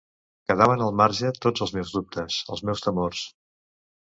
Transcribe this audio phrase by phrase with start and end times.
[0.51, 3.25] Quedaven al marge tots els meus dubtes, els meus temors.